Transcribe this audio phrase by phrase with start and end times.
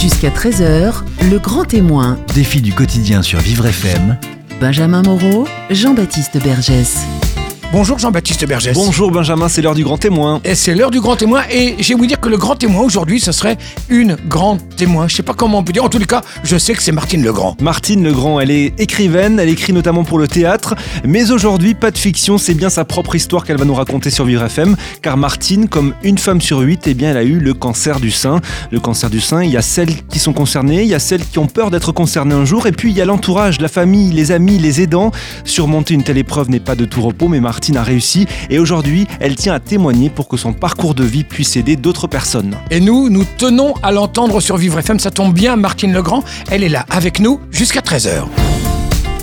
[0.00, 2.18] Jusqu'à 13h, le grand témoin.
[2.32, 4.16] Défi du quotidien sur Vivre FM.
[4.60, 7.04] Benjamin Moreau, Jean-Baptiste Bergès.
[7.70, 8.72] Bonjour Jean-Baptiste Bergès.
[8.72, 10.40] Bonjour Benjamin, c'est l'heure du grand témoin.
[10.42, 13.20] Et c'est l'heure du grand témoin et j'ai voulu dire que le grand témoin aujourd'hui,
[13.20, 13.58] ce serait
[13.90, 15.06] une grande témoin.
[15.06, 15.84] Je sais pas comment on peut dire.
[15.84, 17.58] En tous les cas, je sais que c'est Martine Legrand.
[17.60, 21.98] Martine Legrand, elle est écrivaine, elle écrit notamment pour le théâtre, mais aujourd'hui, pas de
[21.98, 25.68] fiction, c'est bien sa propre histoire qu'elle va nous raconter sur Vivre FM, car Martine,
[25.68, 28.40] comme une femme sur huit, eh bien, elle a eu le cancer du sein.
[28.70, 31.26] Le cancer du sein, il y a celles qui sont concernées, il y a celles
[31.26, 34.10] qui ont peur d'être concernées un jour, et puis il y a l'entourage, la famille,
[34.10, 35.10] les amis, les aidants.
[35.44, 39.06] Surmonter une telle épreuve n'est pas de tout repos, mais Martine a réussi et aujourd'hui,
[39.20, 42.56] elle tient à témoigner pour que son parcours de vie puisse aider d'autres personnes.
[42.70, 44.98] Et nous, nous tenons à l'entendre sur Vivre FM.
[44.98, 48.24] Ça tombe bien, Martine Legrand, elle est là avec nous jusqu'à 13h.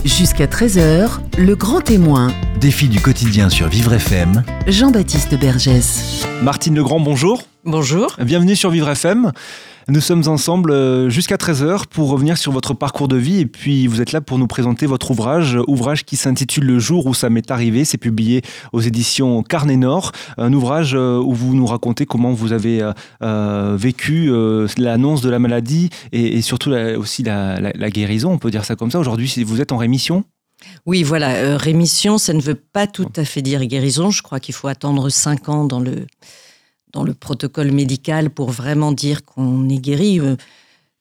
[0.04, 2.32] Jusqu'à 13h, le grand témoin.
[2.60, 4.44] Défi du quotidien sur Vivre FM.
[4.68, 6.24] Jean-Baptiste Bergès.
[6.42, 7.42] Martine Legrand, bonjour.
[7.64, 8.14] Bonjour.
[8.22, 9.32] Bienvenue sur Vivre FM.
[9.88, 13.86] Nous sommes ensemble euh, jusqu'à 13h pour revenir sur votre parcours de vie et puis
[13.86, 17.30] vous êtes là pour nous présenter votre ouvrage, ouvrage qui s'intitule Le jour où ça
[17.30, 17.84] m'est arrivé.
[17.84, 22.50] C'est publié aux éditions Carnet Nord, un ouvrage euh, où vous nous racontez comment vous
[22.50, 22.90] avez
[23.22, 24.28] euh, vécu
[24.76, 28.98] l'annonce de la maladie et, surtout aussi la, guérison, on peut dire ça comme ça.
[28.98, 30.24] Aujourd'hui, vous êtes en rémission?
[30.84, 34.10] Oui, voilà, rémission, ça ne veut pas tout à fait dire guérison.
[34.10, 36.06] Je crois qu'il faut attendre 5 ans dans le,
[36.92, 40.20] dans le protocole médical pour vraiment dire qu'on est guéri.
[40.20, 40.36] Euh,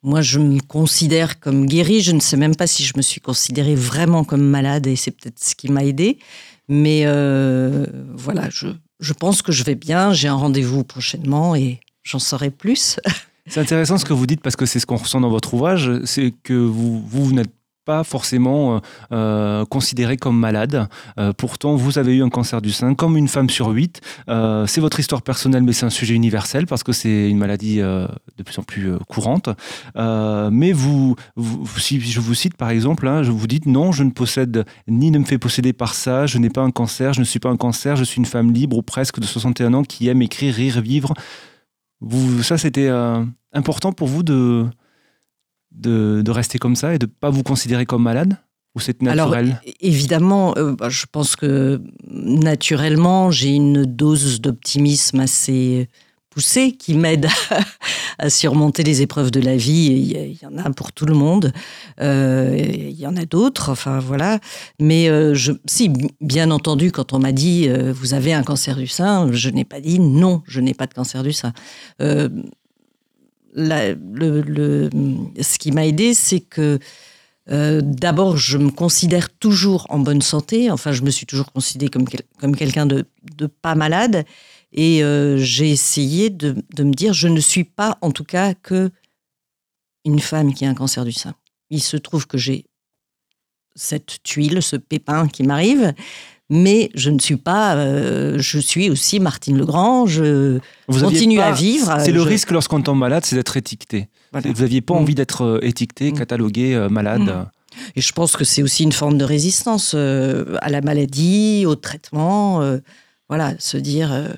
[0.04, 2.02] moi, je me considère comme guéri.
[2.02, 5.12] Je ne sais même pas si je me suis considérée vraiment comme malade et c'est
[5.12, 6.20] peut-être ce qui m'a aidé.
[6.68, 8.68] Mais euh, voilà, je,
[9.00, 10.14] je pense que je vais bien.
[10.14, 13.00] J'ai un rendez-vous prochainement et j'en saurai plus.
[13.48, 15.92] C'est intéressant ce que vous dites parce que c'est ce qu'on ressent dans votre ouvrage.
[16.06, 17.54] C'est que vous, vous n'êtes
[17.86, 18.80] pas forcément euh,
[19.12, 20.90] euh, considéré comme malade.
[21.20, 24.02] Euh, pourtant, vous avez eu un cancer du sein comme une femme sur huit.
[24.28, 28.44] c'est votre histoire personnelle, mais c'est un sujet universel parce que c'est une maladie de
[28.44, 29.50] plus en plus courante.
[29.96, 31.16] mais vous,
[31.78, 35.12] si je vous cite par exemple, hein, je vous dis non, je ne possède ni
[35.12, 37.50] ne me fais posséder par ça, je n'ai pas un cancer, je ne suis pas
[37.50, 40.54] un cancer, je suis une femme libre ou presque de 61 ans qui aime écrire,
[40.54, 41.14] rire, vivre.
[42.02, 42.90] Vous, ça, c'était
[43.54, 44.66] important pour vous de,
[45.76, 48.38] de, rester comme ça et de ne pas vous considérer comme malade
[48.76, 49.46] ou c'est naturel?
[49.46, 55.88] Alors, évidemment, euh, bah, je pense que naturellement, j'ai une dose d'optimisme assez
[56.30, 57.28] poussée qui m'aide
[58.20, 60.14] à, surmonter les épreuves de la vie.
[60.32, 61.54] Il y, en a pour tout le monde.
[62.02, 64.40] Euh, il y en a d'autres, enfin voilà.
[64.82, 68.88] Mais euh, je, si, bien entendu, quand on m'a dit vous avez un cancer du
[68.88, 71.54] sein, je n'ai pas dit non, je n'ai pas de cancer du sein
[73.56, 76.80] ce qui m'a aidé, c'est que
[77.52, 80.72] euh, d'abord, je me considère toujours en bonne santé.
[80.72, 82.06] Enfin, je me suis toujours considérée comme,
[82.40, 83.06] comme quelqu'un de,
[83.62, 84.26] pas malade.
[84.72, 88.92] Et euh, j'ai essayé de, me dire, je ne suis pas, en tout cas, que
[90.04, 91.36] une femme qui a un cancer du sein.
[91.70, 92.66] Il se trouve que j'ai
[93.76, 95.94] cette tuile, ce pépin qui m'arrive,
[96.50, 97.76] mais je ne suis pas.
[97.76, 100.06] Euh, je suis aussi Martine Legrand.
[100.06, 101.98] Je continue à vivre.
[102.00, 104.10] C'est le risque lorsqu'on tombe malade, c'est d'être étiqueté.
[104.32, 104.98] Vous n'aviez pas mm.
[104.98, 106.18] envie d'être euh, étiqueté, mm.
[106.18, 107.22] catalogué euh, malade.
[107.22, 107.46] Mm.
[107.96, 112.62] Et je pense que c'est aussi une forme de résistance à la maladie, au traitement.
[113.28, 114.34] voilà, se dire,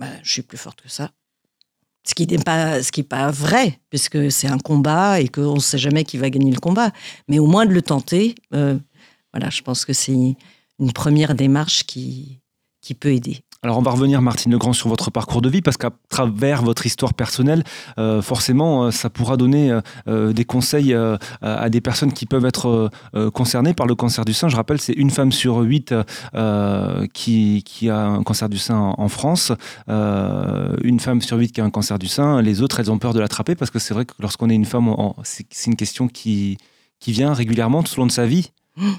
[0.00, 1.10] bah, je suis plus forte que ça.
[2.04, 5.54] Ce qui n'est pas, ce qui est pas vrai, puisque c'est un combat et qu'on
[5.54, 6.90] ne sait jamais qui va gagner le combat.
[7.28, 10.34] Mais au moins de le tenter, voilà, je pense que c'est
[10.82, 12.40] une première démarche qui,
[12.82, 13.38] qui peut aider.
[13.64, 16.84] Alors on va revenir, Martine Legrand, sur votre parcours de vie, parce qu'à travers votre
[16.84, 17.62] histoire personnelle,
[17.96, 19.78] euh, forcément, euh, ça pourra donner
[20.08, 20.92] euh, des conseils
[21.42, 22.90] à des personnes qui peuvent être
[23.32, 24.48] concernées par le cancer du sein.
[24.48, 25.94] Je rappelle, c'est une femme sur huit
[27.14, 29.52] qui, qui, a un cancer du sein en, France,
[29.88, 32.42] une femme sur huit qui a un cancer du sein.
[32.42, 34.64] Les autres, elles ont peur de l'attraper, parce que c'est vrai que lorsqu'on est une
[34.64, 34.92] femme,
[35.22, 36.58] c'est une question qui,
[36.98, 38.50] qui vient régulièrement tout au long de sa vie.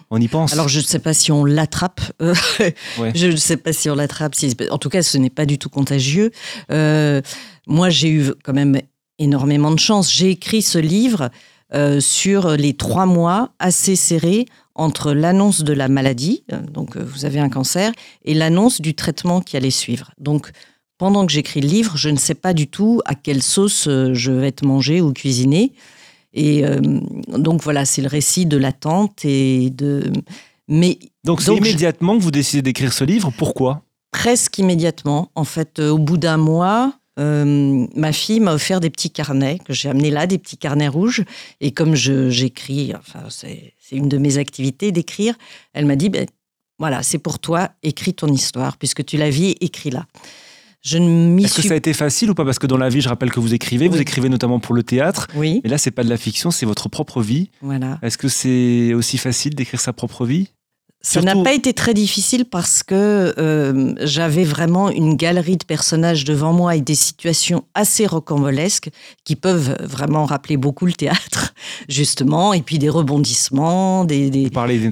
[0.10, 0.54] On y pense.
[0.54, 2.02] Alors je ne sais pas si on l'attrape.
[2.22, 2.34] Euh,
[3.16, 4.36] je ne sais pas si on l'attrape.
[4.70, 6.32] En tout cas, ce n'est pas du tout contagieux.
[6.72, 7.22] Euh,
[7.68, 8.80] moi, j'ai eu quand même
[9.20, 10.12] énormément de chance.
[10.12, 11.30] J'ai écrit ce livre
[11.74, 17.40] euh, sur les trois mois assez serrés entre l'annonce de la maladie, donc vous avez
[17.40, 17.92] un cancer,
[18.26, 20.12] et l'annonce du traitement qui allait suivre.
[20.18, 20.50] Donc
[20.98, 24.32] pendant que j'écris le livre, je ne sais pas du tout à quelle sauce je
[24.32, 25.74] vais être mangé ou cuisiné.
[26.34, 26.80] Et euh,
[27.28, 30.12] donc voilà, c'est le récit de l'attente et de.
[30.68, 33.32] Mais donc c'est immédiatement que vous décidez d'écrire ce livre.
[33.38, 33.84] Pourquoi?
[34.12, 35.32] Presque immédiatement.
[35.36, 39.60] En fait, euh, au bout d'un mois, euh, ma fille m'a offert des petits carnets
[39.64, 41.24] que j'ai amenés là, des petits carnets rouges.
[41.62, 45.36] Et comme j'écris, enfin c'est une de mes activités d'écrire,
[45.74, 46.26] elle m'a dit ben,
[46.80, 50.08] voilà, c'est pour toi, écris ton histoire puisque tu la vis, écris-la.
[50.84, 52.44] Je ne Est-ce que ça a été facile ou pas?
[52.44, 54.84] Parce que dans la vie, je rappelle que vous écrivez, vous écrivez notamment pour le
[54.84, 55.28] théâtre.
[55.34, 55.62] Oui.
[55.64, 57.50] Et là, c'est pas de la fiction, c'est votre propre vie.
[57.62, 58.00] Voilà.
[58.02, 60.50] Est-ce que c'est aussi facile d'écrire sa propre vie?
[61.06, 66.24] Ça n'a pas été très difficile parce que euh, j'avais vraiment une galerie de personnages
[66.24, 68.90] devant moi et des situations assez rocambolesques
[69.26, 71.54] qui peuvent vraiment rappeler beaucoup le théâtre,
[71.90, 74.30] justement, et puis des rebondissements, des...
[74.30, 74.90] des Vous parlez,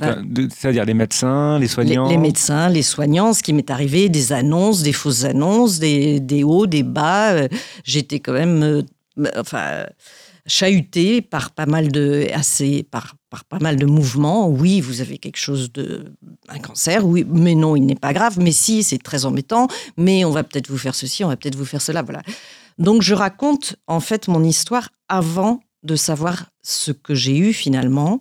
[0.50, 4.84] c'est-à-dire les médecins, les soignants les, médecins, les soignants, ce qui m'est arrivé, des annonces,
[4.84, 7.31] des fausses annonces, des, des hauts, des bas.
[7.31, 7.48] Euh,
[7.86, 8.64] j'étais quand même...
[8.64, 8.81] Euh,
[9.38, 9.86] enfin
[10.48, 14.48] chahuté par pas mal de assez par, par pas mal de mouvements.
[14.48, 16.13] Oui, vous avez quelque chose de
[16.50, 17.07] un cancer.
[17.07, 18.38] Oui, mais non, il n'est pas grave.
[18.39, 19.68] Mais si, c'est très embêtant.
[19.98, 22.04] Mais on va peut-être vous faire ceci, on va peut-être vous faire cela.
[22.04, 22.22] Voilà.
[22.78, 28.19] Donc je raconte en fait mon histoire avant de savoir ce que j'ai eu finalement,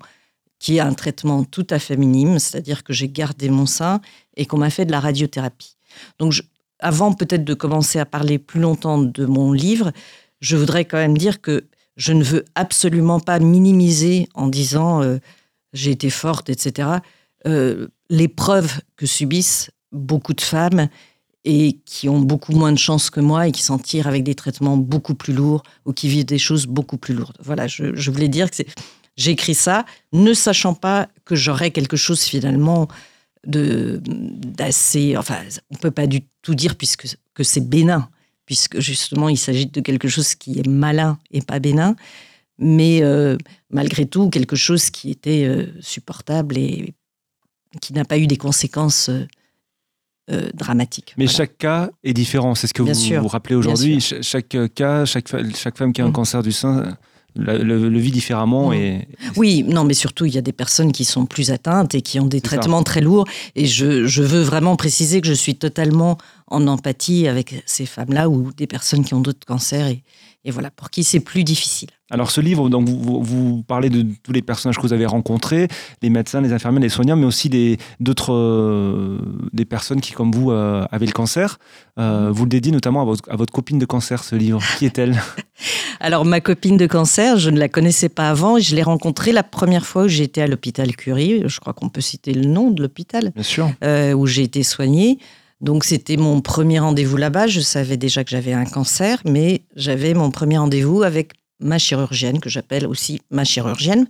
[0.61, 4.01] qui est un traitement tout à fait minime, c'est-à-dire que j'ai gardé mon sein
[4.37, 5.77] et qu'on m'a fait de la radiothérapie.
[6.21, 6.41] Donc
[6.79, 9.93] avant peut-être de commencer à parler plus longtemps de mon livre,
[10.41, 11.65] je voudrais quand même dire que
[12.00, 15.19] je ne veux absolument pas minimiser en disant euh,
[15.75, 16.88] j'ai été forte, etc.
[17.47, 20.88] Euh, l'épreuve que subissent beaucoup de femmes
[21.44, 24.35] et qui ont beaucoup moins de chance que moi et qui s'en tirent avec des
[24.35, 27.37] traitements beaucoup plus lourds ou qui vivent des choses beaucoup plus lourdes.
[27.43, 28.62] Voilà, je, voulais dire que
[29.19, 32.88] j'écris ça, ne sachant pas que j'aurais quelque chose finalement
[33.47, 38.08] d'assez, enfin, on peut pas du tout dire puisque que c'est bénin
[38.50, 41.94] puisque justement il s'agit de quelque chose qui est malin et pas bénin,
[42.58, 43.37] mais euh,
[43.70, 46.93] malgré tout quelque chose qui était euh, supportable et
[47.81, 51.14] qui n'a pas eu des conséquences euh, dramatiques.
[51.17, 54.00] Mais chaque cas est différent, c'est ce que vous vous rappelez aujourd'hui.
[54.00, 56.12] Chaque cas, chaque, chaque femme qui a un mmh.
[56.12, 56.99] cancer du sein
[57.37, 58.70] le, vit différemment.
[58.70, 58.75] Mm.
[58.75, 59.08] Et...
[59.37, 62.20] Oui, non, mais surtout, il y a des personnes qui sont plus atteintes et qui
[62.20, 63.26] ont des traitements très lourds.
[63.55, 66.19] Et je, je, veux vraiment préciser que je suis totalement
[66.50, 69.87] en empathie avec ces femmes-là ou des personnes qui ont d'autres cancers.
[69.87, 70.02] Et,
[70.44, 71.91] et voilà, pour qui c'est plus difficile.
[72.11, 75.69] Alors ce livre, donc vous, vous, parlez de tous les personnages que vous avez rencontrés,
[76.02, 79.19] les médecins, les infirmiers, les soignants, mais aussi des d'autres euh,
[79.52, 81.58] des personnes qui, comme vous, euh, avaient le cancer.
[81.99, 84.61] Euh, vous le dédiez notamment à votre, à votre, copine de cancer, ce livre.
[84.79, 85.20] Qui est-elle
[86.00, 88.58] Alors ma copine de cancer, je ne la connaissais pas avant.
[88.58, 91.43] Je l'ai rencontrée la première fois où j'étais à l'hôpital Curie.
[91.47, 93.31] Je crois qu'on peut citer le nom de l'hôpital.
[93.35, 93.70] Bien sûr.
[94.17, 95.19] où j'ai été soignée.
[95.61, 97.47] Donc c'était mon premier rendez-vous là-bas.
[97.47, 102.41] Je savais déjà que j'avais un cancer, mais j'avais mon premier rendez-vous avec ma chirurgienne,
[102.41, 104.07] que j'appelle aussi ma chirurgienne,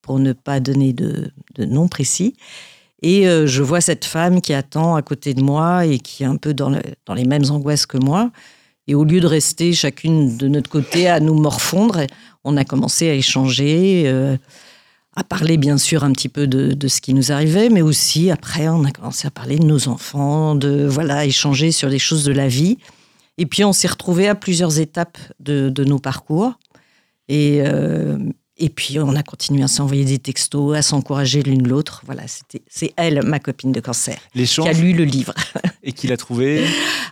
[0.00, 2.34] pour ne pas donner de, nom précis.
[3.02, 6.26] Et euh, je vois cette femme qui attend à côté de moi et qui est
[6.26, 8.30] un peu dans, les mêmes angoisses que moi.
[8.86, 12.00] Et au lieu de rester chacune de notre côté à nous morfondre,
[12.44, 14.04] on a commencé à échanger.
[14.06, 14.36] Euh,
[15.16, 18.68] à parler bien sûr un petit peu de, ce qui nous arrivait, mais aussi après
[18.68, 22.32] on a commencé à parler de nos enfants, de voilà échanger sur les choses de
[22.32, 22.78] la vie.
[23.38, 26.52] Et puis on s'est retrouvés à plusieurs étapes de, nos parcours.
[27.28, 28.18] Et, euh,
[28.56, 32.02] et puis on a continué à s'envoyer des textos, à s'encourager l'une l'autre.
[32.06, 32.22] Voilà,
[32.68, 35.34] c'est elle, ma copine de cancer, qui a lu le livre.
[35.86, 36.64] Et qui l'a trouvé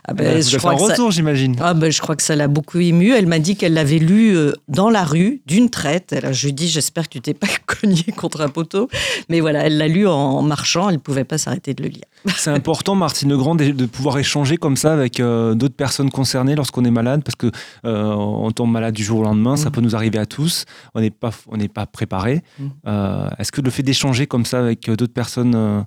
[0.05, 1.55] ah ben, je crois un retour, j'imagine.
[1.61, 3.13] Ah ben, je crois que ça l'a beaucoup ému.
[3.13, 6.11] Elle m'a dit qu'elle l'avait lu euh, dans la rue, d'une traite.
[6.11, 8.89] Alors, je lui ai dit, j'espère que tu t'es pas cogné contre un poteau.
[9.29, 12.03] Mais voilà, elle l'a lu en marchant, elle ne pouvait pas s'arrêter de le lire.
[12.37, 16.83] C'est important, Martine Legrand, de pouvoir échanger comme ça avec euh, d'autres personnes concernées lorsqu'on
[16.83, 17.47] est malade, parce que
[17.85, 19.71] euh, on tombe malade du jour au lendemain, ça mm.
[19.71, 20.65] peut nous arriver à tous.
[20.95, 22.41] On n'est pas, on n'est pas préparé.
[22.59, 22.67] Mm.
[23.37, 25.85] Est-ce que le fait d'échanger comme ça avec d'autres personnes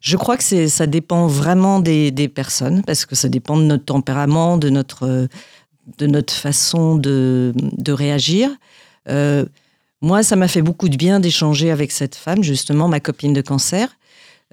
[0.00, 4.56] je crois que ça dépend vraiment des, personnes, parce que ça dépend de notre tempérament,
[4.56, 5.28] de notre,
[5.98, 8.50] de notre façon de, de réagir.
[9.08, 9.44] Euh,
[10.00, 13.42] moi, ça m'a fait beaucoup de bien d'échanger avec cette femme, justement, ma copine de
[13.42, 13.90] cancer.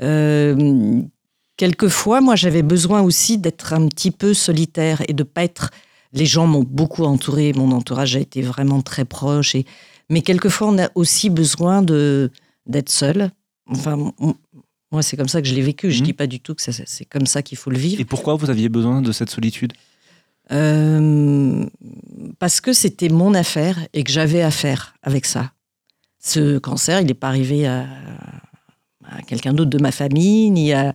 [0.02, 1.02] Euh,
[1.56, 5.72] quelquefois, moi, j'avais besoin aussi d'être un petit peu solitaire et de pas être.
[6.12, 9.56] Les gens m'ont beaucoup entouré, mon entourage a été vraiment très proche.
[9.56, 9.66] Et...
[10.10, 12.32] Mais quelquefois, on a aussi besoin de
[12.66, 13.32] d'être seul.
[13.70, 14.14] Enfin,
[14.92, 15.92] moi, c'est comme ça que je l'ai vécu.
[15.92, 16.06] Je ne mhm.
[16.06, 18.00] dis pas du tout que c'est comme ça qu'il faut le vivre.
[18.00, 19.74] Et pourquoi vous aviez besoin de cette solitude?
[20.52, 21.66] Euh,
[22.40, 25.52] Parce que c'était mon affaire et que j'avais affaire avec ça.
[26.20, 27.86] Ce cancer, il n'est pas arrivé à,
[29.28, 30.94] quelqu'un d'autre de ma famille, ni à,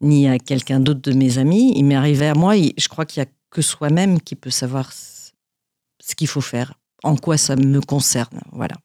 [0.00, 1.72] ni à quelqu'un d'autre de mes amis.
[1.76, 2.56] Il m'est arrivé à moi.
[2.56, 6.74] Et je crois qu'il n'y a que soi-même qui peut savoir ce qu'il faut faire,
[7.02, 8.40] en quoi ça me concerne.
[8.52, 8.76] Voilà.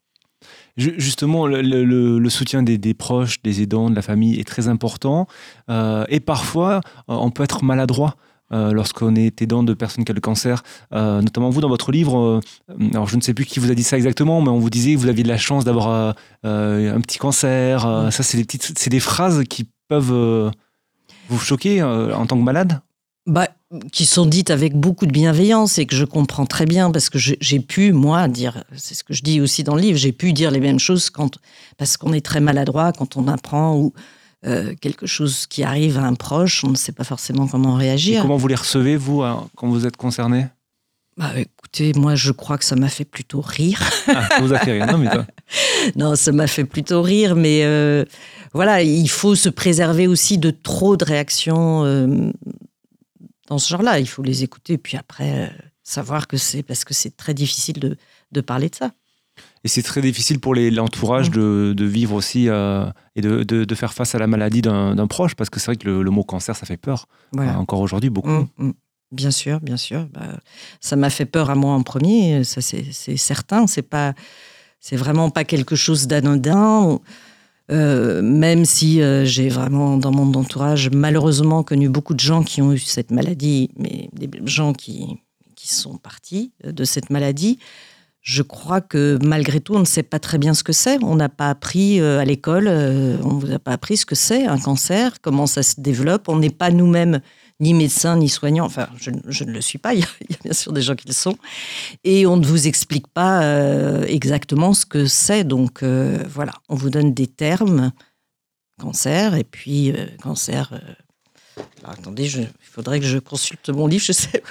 [0.78, 5.28] Justement, le, soutien des, proches, des aidants, de la famille est très important.
[5.70, 8.16] Euh, et parfois, euh, on peut être maladroit.
[8.54, 12.40] Euh, lorsqu'on est aidant de personnes qui ont le cancer, notamment vous dans votre livre.
[12.94, 14.94] alors je ne sais plus qui vous a dit ça exactement, mais on vous disait
[14.94, 17.82] que vous aviez de la chance d'avoir un petit cancer.
[18.10, 20.54] ça, c'est des c'est des phrases qui peuvent
[21.28, 22.80] vous choquer en tant que malade?
[23.26, 23.50] Bah,
[23.92, 27.18] qui sont dites avec beaucoup de bienveillance et que je comprends très bien parce que
[27.20, 30.32] j'ai pu, moi, dire, c'est ce que je dis aussi dans le livre, j'ai pu
[30.32, 31.38] dire les mêmes choses quand,
[31.78, 33.94] parce qu'on est très maladroit quand on apprend ou
[34.46, 38.20] euh, quelque chose qui arrive à un proche, on ne sait pas forcément comment réagir.
[38.20, 39.24] Et comment vous les recevez, vous,
[39.56, 40.48] quand vous êtes concerné
[41.18, 43.82] bah, écoutez, moi, je crois que ça m'a fait plutôt rire.
[44.08, 45.10] Ah, ça vous a fait rire, non, mais
[45.96, 48.06] Non, ça m'a fait plutôt rire, mais euh,
[48.54, 52.32] voilà, il faut se préserver aussi de trop de réactions euh,
[53.48, 54.00] dans ce genre-là.
[54.00, 55.50] Il faut les écouter, puis après, euh,
[55.84, 57.98] savoir que c'est parce que c'est très difficile de,
[58.32, 58.92] de, parler de ça.
[59.64, 62.86] Et c'est très difficile pour l'entourage de, de, vivre aussi euh,
[63.16, 65.90] et de, de, faire face à la maladie d'un proche, parce que c'est vrai que
[65.90, 67.08] le, mot cancer, ça fait peur.
[67.36, 68.30] encore aujourd'hui, beaucoup.
[68.30, 68.72] Mmh, mmh.
[69.12, 70.06] Bien sûr, bien sûr.
[70.14, 70.40] Bah,
[70.82, 73.66] ça m'a fait peur à moi en premier, ça c'est certain.
[73.66, 74.14] C'est pas,
[74.82, 77.00] c'est vraiment pas quelque chose d'anodin.
[77.70, 82.62] Euh, même si euh, j'ai vraiment dans mon entourage malheureusement connu beaucoup de gens qui
[82.62, 85.18] ont eu cette maladie, mais des gens qui,
[85.56, 87.60] qui sont partis de cette maladie,
[88.22, 91.02] je crois que malgré tout, on ne sait pas très bien ce que c'est.
[91.04, 94.16] On n'a pas appris euh, à l'école, on ne vous a pas appris ce que
[94.16, 96.30] c'est un cancer, comment ça se développe.
[96.30, 97.22] On n'est pas nous-mêmes
[97.60, 98.66] ni médecin, ni soignant.
[98.66, 99.10] Enfin, je,
[99.44, 101.38] ne le suis pas, il y, a, bien sûr des gens qui le sont.
[102.04, 105.44] Et on ne vous explique pas euh, exactement ce que c'est.
[105.44, 107.92] Donc euh, voilà, on vous donne des termes,
[108.80, 110.80] cancer, et puis euh, cancer
[111.92, 114.44] attendez, il faudrait que je consulte mon livre, je sais.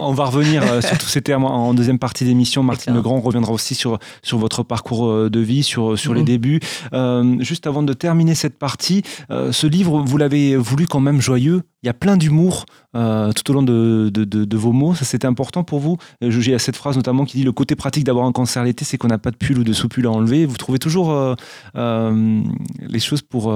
[0.00, 2.62] On va revenir euh, sur tous ces termes en deuxième partie d'émission.
[2.62, 6.26] Martine Legrand reviendra aussi sur, sur votre parcours euh, de vie, sur, sur les mhm.
[6.26, 6.60] débuts.
[6.92, 11.62] Euh, juste avant de terminer cette partie, ce livre, vous l'avez voulu quand même joyeux.
[11.82, 14.94] Il y a plein d'humour tout au long de, de, de, vos mots.
[14.94, 15.98] Ça, c'était important pour vous.
[16.20, 19.08] J'ai cette phrase notamment qui dit Le côté pratique d'avoir un cancer l'été, c'est qu'on
[19.08, 20.46] n'a pas de pull ou de sous-pull à enlever.
[20.46, 21.36] Vous trouvez toujours
[21.74, 23.54] les choses pour,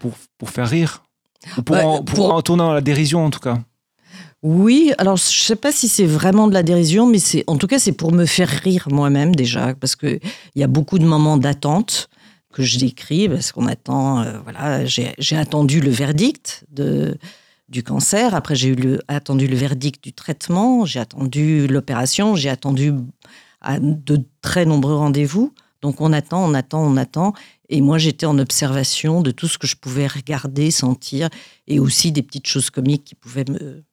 [0.00, 1.03] pour, pour faire rire
[1.64, 3.58] pour, en, pour, tourner dans la dérision, en tout cas.
[4.42, 7.56] Oui, alors je ne sais pas si c'est vraiment de la dérision, mais c'est en
[7.56, 10.20] tout cas c'est pour me faire rire moi-même déjà, parce qu'il
[10.54, 12.10] y a beaucoup de moments d'attente
[12.52, 17.16] que je décris, parce qu'on attend, euh, voilà, j'ai attendu le verdict de,
[17.70, 18.76] du cancer, après j'ai
[19.08, 22.92] attendu le verdict du traitement, j'ai attendu l'opération, j'ai attendu
[23.62, 25.52] à de très nombreux rendez-vous.
[25.80, 27.34] Donc on attend, on attend, on attend.
[27.68, 31.28] Et moi, j'étais en observation de tout ce que je pouvais regarder, sentir,
[31.66, 33.84] et aussi des petites choses comiques qui pouvaient me,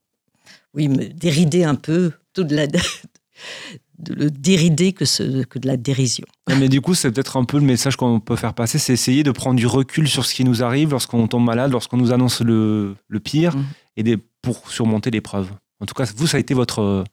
[0.74, 5.68] oui, me dérider un peu, tout de la, de le dérider que, ce, que de
[5.68, 6.25] la dérision.
[6.50, 9.24] Mais du coup, c'est peut-être un peu le message qu'on peut faire passer, c'est essayer
[9.24, 12.42] de prendre du recul sur ce qui nous arrive lorsqu'on tombe malade, lorsqu'on nous annonce
[12.42, 13.66] le, le pire, mmh.
[13.98, 15.50] et des, pour surmonter l'épreuve.
[15.80, 17.04] En tout cas, vous, ça a été votre,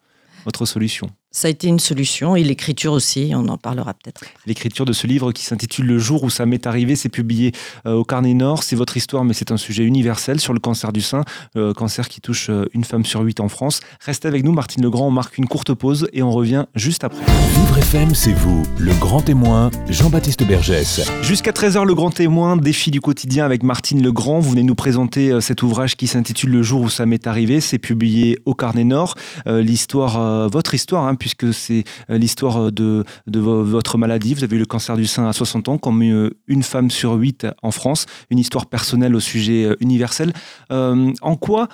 [0.45, 1.09] votre solution.
[1.31, 4.21] Ça a été une solution et l'écriture aussi, on en parlera peut-être.
[4.47, 7.51] L'écriture de ce livre qui s'intitule Le jour où ça m'est arrivé, c'est publié
[7.85, 8.63] euh, au Carnet Nord.
[8.63, 11.23] C'est votre histoire, mais c'est un sujet universel sur le cancer du sein,
[11.55, 13.81] euh, cancer qui touche euh, une femme sur huit en France.
[14.03, 15.05] Restez avec nous, Martine Legrand.
[15.05, 17.23] On marque une courte pause et on revient juste après.
[17.53, 21.07] Vivre FM, c'est vous, le grand témoin, Jean-Baptiste Bergès.
[21.21, 24.39] Jusqu'à 13h, le grand témoin, défi du quotidien avec Martine Legrand.
[24.39, 27.61] Vous venez nous présenter cet ouvrage qui s'intitule Le jour où ça m'est arrivé.
[27.61, 29.13] C'est publié au Carnet Nord.
[29.45, 34.33] l'histoire, votre histoire, hein, puisque c'est euh, l'histoire de, votre maladie.
[34.33, 37.13] Vous avez eu le cancer du sein à 60 ans, comme euh, une femme sur
[37.13, 38.05] huit en France.
[38.29, 40.33] Une histoire personnelle au sujet euh, universel.
[40.69, 41.67] en quoi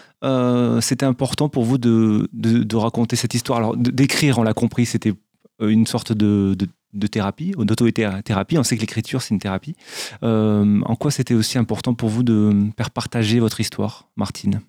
[0.81, 3.59] c'était important pour vous de, raconter cette histoire?
[3.59, 5.13] Alors, d'écrire, on l'a compris, c'était
[5.61, 6.55] une sorte de,
[6.93, 8.57] de thérapie, d'auto-thérapie.
[8.57, 9.75] On sait que l'écriture, c'est une thérapie.
[10.21, 14.61] en quoi c'était aussi important pour vous de faire partager votre histoire, Martine?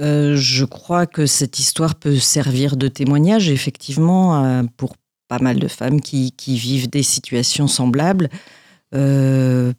[0.00, 4.96] Euh, je crois que cette histoire peut servir de témoignage, effectivement, euh, pour
[5.28, 8.28] pas mal de femmes qui, vivent des situations semblables,
[8.94, 9.72] euh,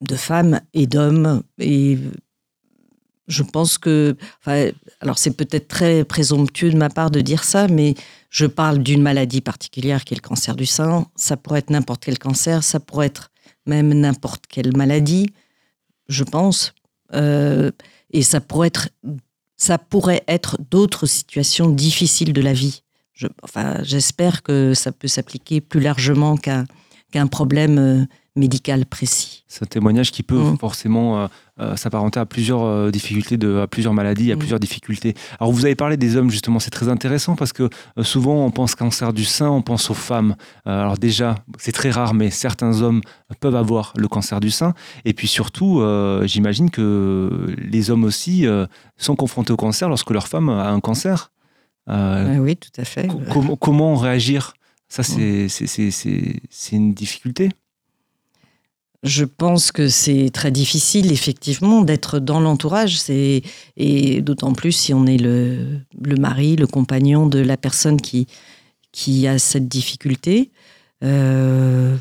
[0.00, 1.42] de femmes et d'hommes.
[1.58, 1.98] Et
[3.26, 4.16] je pense que,
[5.00, 7.94] alors c'est peut-être très présomptueux de ma part de dire ça, mais
[8.30, 11.06] je parle d'une maladie particulière qui est le cancer du sein.
[11.16, 13.30] Ça pourrait être n'importe quel cancer, ça pourrait être
[13.66, 15.32] même n'importe quelle maladie,
[16.08, 16.72] je pense.
[17.12, 18.88] et ça pourrait être
[19.60, 22.82] ça pourrait être d'autres situations difficiles de la vie.
[23.42, 26.64] Enfin, j'espère que ça peut s'appliquer plus largement qu'un
[27.12, 28.04] qu'un problème euh,
[28.36, 29.44] médical précis.
[29.48, 30.58] C'est un témoignage qui peut mm.
[30.58, 31.26] forcément euh,
[31.60, 34.38] euh, s'apparenter à plusieurs difficultés, de, à plusieurs maladies, à mm.
[34.38, 35.14] plusieurs difficultés.
[35.40, 37.68] Alors vous avez parlé des hommes justement, c'est très intéressant parce que
[38.02, 40.36] souvent on pense cancer du sein, on pense aux femmes.
[40.64, 43.00] alors déjà, c'est très rare, mais certains hommes
[43.40, 44.74] peuvent avoir le cancer du sein.
[45.04, 45.82] Et puis surtout,
[46.24, 48.46] j'imagine que les hommes aussi
[48.96, 51.32] sont confrontés au cancer lorsque leur femme a un cancer.
[51.88, 53.08] oui, tout à fait.
[53.32, 54.54] Comment, comment réagir?
[54.88, 55.48] Ça, c'est
[56.72, 57.50] une difficulté
[59.02, 62.98] je pense que c'est très difficile, effectivement, d'être dans l'entourage.
[63.08, 68.26] Et d'autant plus si on est le, le, mari, le compagnon de la personne qui,
[68.92, 70.50] qui a cette difficulté.
[71.02, 71.96] Euh,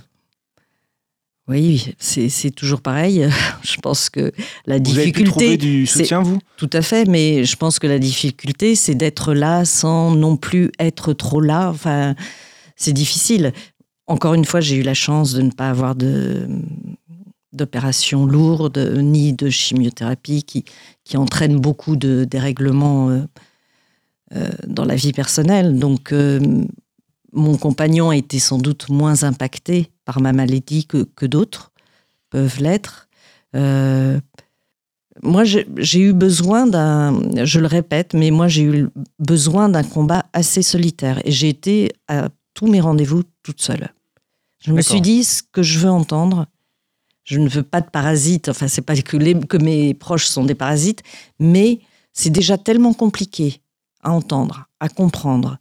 [1.47, 3.27] oui, c'est toujours pareil.
[3.63, 4.33] je pense que
[4.65, 5.31] la difficulté.
[5.31, 6.39] Vous avez pu du soutien, vous?
[6.57, 10.69] Tout à fait, mais je pense que la difficulté, c'est d'être là sans non plus
[10.79, 11.69] être trop là.
[11.69, 12.13] Enfin,
[12.75, 13.53] c'est difficile.
[14.09, 16.47] Encore une fois, j'ai eu la chance de ne pas avoir de
[17.53, 20.65] d'opérations lourdes ni de chimiothérapie qui,
[21.03, 23.21] qui entraînent beaucoup de dérèglements euh,
[24.35, 25.77] euh, dans la vie personnelle.
[25.77, 26.39] Donc, euh,
[27.33, 31.71] mon compagnon a été sans doute moins impacté par ma maladie que, que d'autres
[32.29, 33.09] peuvent l'être.
[35.23, 38.89] moi, j'ai eu besoin d'un, je le répète, mais moi j'ai eu
[39.19, 43.89] besoin d'un combat assez solitaire et j'ai été à tous mes rendez-vous toute seule.
[44.59, 46.45] Je me suis dit ce que je veux entendre.
[47.23, 48.49] Je ne veux pas de parasites.
[48.49, 51.03] Enfin, c'est pas que, que mes proches sont des parasites,
[51.39, 51.79] mais
[52.13, 53.61] c'est déjà tellement compliqué
[54.01, 55.57] à entendre, à comprendre.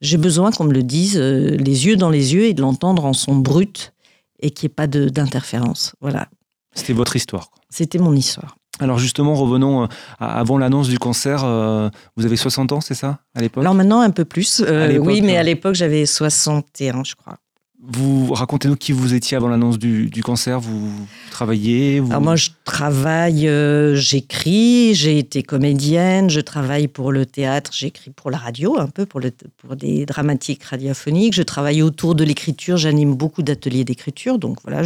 [0.00, 3.04] J'ai besoin qu'on me le dise euh, les yeux dans les yeux et de l'entendre
[3.04, 3.92] en son brut
[4.40, 5.94] et qu'il n'y ait pas d'interférence.
[6.00, 6.28] Voilà.
[6.74, 7.50] C'était votre histoire.
[7.68, 8.56] C'était mon histoire.
[8.78, 9.86] Alors justement, revenons euh,
[10.20, 11.42] avant l'annonce du cancer.
[11.44, 13.64] Euh, vous avez 60 ans, c'est ça, à l'époque?
[13.64, 14.62] Alors maintenant, un peu plus.
[15.00, 17.38] oui, mais à l'époque, j'avais 61, je crois.
[17.80, 20.58] Vous racontez-nous qui vous étiez avant l'annonce du, cancer.
[20.58, 20.90] Vous
[21.30, 27.70] travaillez Alors moi, je travaille, euh, j'écris, j'ai été comédienne, je travaille pour le théâtre,
[27.72, 31.34] j'écris pour la radio, un peu pour, le, pour des dramatiques radiophoniques.
[31.34, 34.40] Je travaille autour de l'écriture, j'anime beaucoup d'ateliers d'écriture.
[34.40, 34.82] Donc voilà,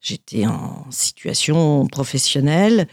[0.00, 2.88] j'étais en situation professionnelle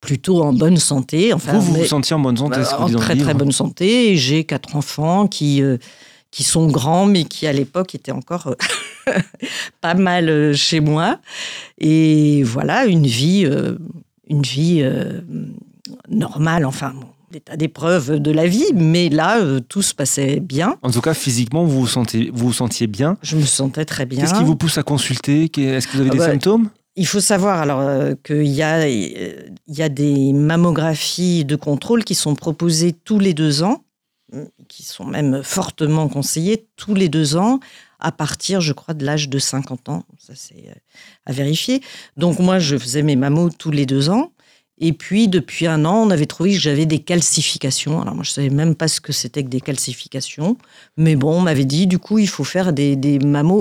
[0.00, 1.32] plutôt en bonne santé.
[1.32, 4.16] Enfin, vous, vous vous sentiez en bonne santé En très très bonne santé.
[4.16, 5.60] J'ai quatre enfants qui...
[5.60, 5.78] Euh,
[6.30, 8.48] qui sont grands, mais qui à l'époque étaient encore
[9.08, 9.18] euh,
[9.80, 11.18] pas mal euh, chez moi.
[11.78, 13.76] Et voilà, une vie, euh,
[14.28, 14.84] une vie
[16.08, 16.92] normale, enfin,
[17.32, 20.76] l'état d'épreuve de la vie, mais là, tout se passait bien.
[20.82, 24.04] En tout cas, physiquement, vous vous, sentiez, vous, vous sentiez bien Je me sentais très
[24.04, 24.20] bien.
[24.20, 25.44] Qu'est-ce qui vous pousse à consulter?
[25.44, 26.70] Est-ce que vous avez des bah, symptômes?
[27.00, 27.80] il faut savoir alors
[28.24, 33.84] qu'il y y a des mammographies de contrôle qui sont proposées tous les deux ans
[34.68, 37.60] qui sont même fortement conseillés tous les deux ans
[38.00, 40.04] à partir, je crois, de l'âge de 50 ans.
[40.18, 40.74] Ça, c'est euh,
[41.26, 41.82] à vérifier.
[42.16, 44.32] Donc, moi, je faisais mes mammos tous les deux ans.
[44.80, 48.00] Et puis, depuis un an, on avait trouvé que j'avais des calcifications.
[48.00, 50.56] Alors, moi, je ne savais même pas ce que c'était que des calcifications.
[50.96, 53.18] Mais bon, on m'avait dit, du coup, il faut faire des, des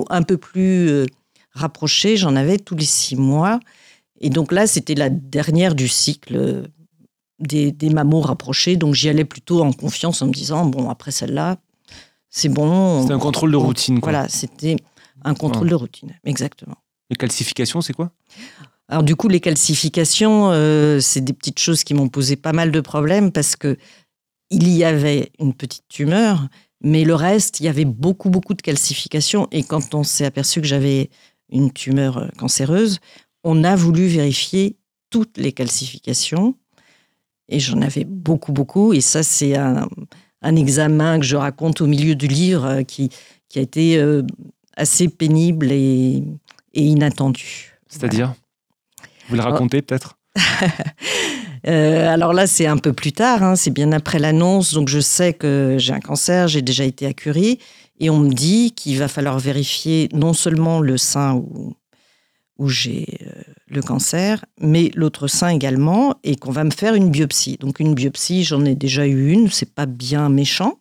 [0.10, 1.06] un peu plus euh,
[1.54, 2.18] rapprochés.
[2.18, 3.60] J'en avais tous les six mois.
[4.20, 6.70] Et donc là, c'était la dernière du cycle
[7.40, 8.76] des, des mammos rapprochés.
[8.76, 11.58] Donc j'y allais plutôt en confiance en me disant, bon, après celle-là,
[12.30, 13.02] c'est bon.
[13.02, 14.00] C'était un contrôle de routine.
[14.00, 14.12] Quoi.
[14.12, 14.76] Voilà, c'était
[15.24, 16.76] un contrôle de routine, exactement.
[17.10, 18.12] Les calcifications, c'est quoi?
[18.90, 22.72] Alors du coup, les calcifications, euh, c'est des petites choses qui m'ont posé pas mal
[22.72, 23.78] de problèmes parce que
[24.50, 26.48] il y avait une petite tumeur,
[26.82, 29.48] mais le reste, il y avait beaucoup, beaucoup de calcifications.
[29.52, 31.10] Et quand on s'est aperçu que j'avais
[31.50, 33.00] une tumeur euh, cancéreuse,
[33.44, 34.78] on a voulu vérifier
[35.10, 36.56] toutes les calcifications.
[37.50, 38.94] Et j'en avais beaucoup, beaucoup.
[38.94, 39.88] Et ça, c'est un,
[40.44, 43.10] examen que je raconte au milieu du livre euh, qui,
[43.50, 44.24] qui a été euh,
[44.78, 46.24] assez pénible et,
[46.74, 47.74] inattendu.
[47.88, 48.34] C'est-à-dire?
[49.30, 50.18] Vous le racontez peut-être?
[51.66, 53.56] Euh, alors là, c'est un peu plus tard, hein.
[53.56, 57.14] c'est bien après l'annonce, donc je sais que j'ai un cancer, j'ai déjà été à
[57.14, 57.60] Curie,
[58.00, 61.74] et on me dit qu'il va falloir vérifier non seulement le sein où,
[62.58, 63.20] où j'ai
[63.68, 67.58] le cancer, mais l'autre sein également, et qu'on va me faire une biopsie.
[67.58, 70.80] Donc une biopsie, j'en ai déjà eu une, c'est pas bien méchant.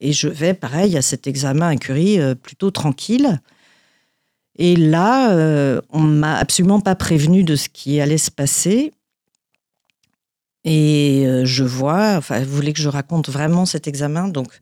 [0.00, 3.40] Et je vais, pareil, à cet examen à Curie, euh, plutôt tranquille.
[4.56, 8.92] Et là, euh, on m'a absolument pas prévenu de ce qui allait se passer.
[10.64, 14.28] Et euh, je vois, enfin, vous voulez que je raconte vraiment cet examen?
[14.28, 14.58] Donc,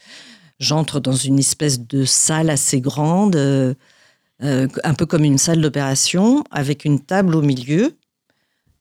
[0.59, 3.75] j'entre dans une espèce de salle assez grande euh,
[4.43, 7.97] un peu comme une salle d'opération, avec une table au milieu,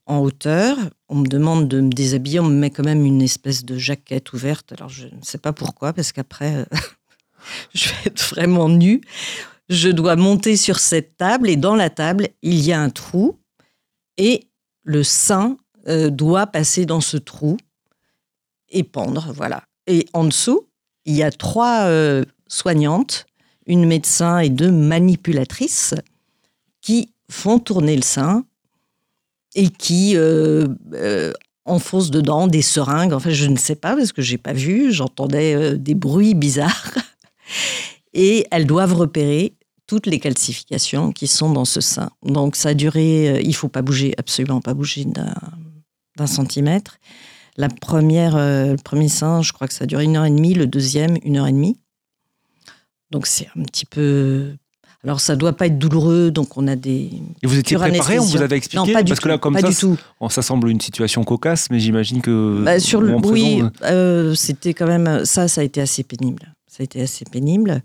[0.05, 0.77] en hauteur.
[1.07, 4.33] On me demande de me déshabiller, on me met quand même une espèce de jaquette
[4.33, 4.71] ouverte.
[4.73, 6.65] Alors je ne sais pas pourquoi, parce qu'après, euh,
[7.73, 9.01] je vais être vraiment nue.
[9.69, 13.39] Je dois monter sur cette table, et dans la table, il y a un trou,
[14.17, 14.47] et
[14.83, 17.57] le sein euh, doit passer dans ce trou
[18.69, 19.63] et pendre, voilà.
[19.87, 20.67] Et en dessous,
[21.05, 21.89] il y a trois
[22.47, 23.25] soignantes
[23.71, 25.95] une médecin et deux manipulatrices
[26.81, 28.43] qui font tourner le sein
[29.55, 31.31] et qui euh, euh,
[31.63, 33.13] enfoncent dedans des seringues.
[33.13, 34.91] Enfin, je ne sais pas parce que j'ai pas vu.
[34.91, 36.91] J'entendais euh, des bruits bizarres.
[38.13, 39.53] Et elles doivent repérer
[39.87, 42.09] toutes les calcifications qui sont dans ce sein.
[42.23, 46.97] Donc ça a duré, il faut pas bouger, absolument pas bouger d'un centimètre.
[47.55, 50.53] La première, le premier sein, je crois que ça a duré une heure et demie,
[50.53, 51.77] le deuxième, une heure et demie.
[53.11, 54.53] Donc c'est un petit peu
[55.03, 57.09] alors ça doit pas être douloureux, donc on a des.
[57.41, 59.53] Et vous étiez préparé, on vous avait expliqué non, pas Parce du que là, comme
[59.55, 59.97] pas ça, du tout.
[60.29, 62.61] ça semble une situation cocasse, mais j'imagine que.
[62.63, 63.71] Bah, sur le, oui, présent...
[63.85, 66.53] euh, c'était quand même ça, ça a été assez pénible.
[66.67, 67.81] Ça a été assez pénible.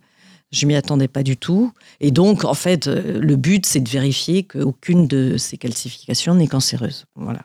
[0.57, 1.73] Je m'y attendais pas du tout.
[2.01, 6.47] Et donc, en fait, euh, le but, c'est de vérifier qu'aucune de ces calcifications n'est
[6.47, 7.05] cancéreuse.
[7.15, 7.43] Voilà.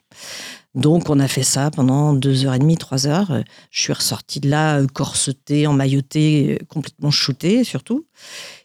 [0.76, 3.44] Donc, on a fait ça pendant deux heures et demie, trois heures.
[3.70, 8.06] Je suis ressortie de là, euh, corsetée, emmaillotée, complètement shootée, surtout.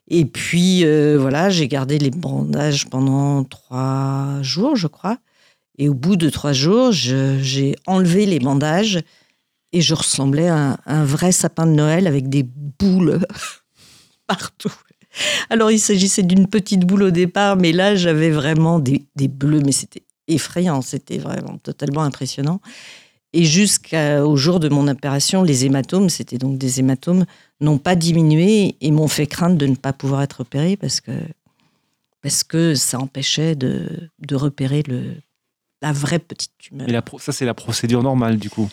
[0.07, 5.19] Et puis, euh, voilà, j'ai gardé les bandages pendant trois jours, je crois.
[5.77, 9.01] Et au bout de trois jours, j'ai enlevé les bandages
[9.73, 13.19] et je ressemblais à un, vrai sapin de Noël avec des boules
[14.27, 14.73] partout.
[15.49, 19.63] Alors, il s'agissait d'une petite boule au départ, mais là, j'avais vraiment des, des bleus,
[19.65, 22.61] mais c'était effrayant, c'était vraiment totalement impressionnant.
[23.33, 27.27] Et jusqu'au jour de mon opération, les hématomes, c'était donc des hématomes,
[27.61, 31.13] n'ont pas diminué et m'ont fait craindre de ne pas pouvoir être opéré parce que,
[32.23, 35.17] parce que ça empêchait de, de repérer le,
[35.83, 36.89] la vraie petite tumeur.
[36.89, 38.69] Et la, ça, c'est la procédure normale, du coup?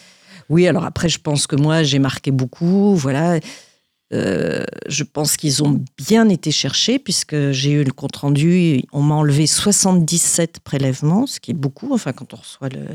[0.49, 2.95] Oui, alors après, je pense que moi, j'ai marqué beaucoup.
[2.95, 3.39] Voilà.
[4.13, 8.83] Euh, je pense qu'ils ont bien été cherchés puisque j'ai eu le compte rendu.
[8.91, 11.93] On m'a enlevé 77 prélèvements, ce qui est beaucoup.
[11.93, 12.85] Enfin, quand on reçoit le,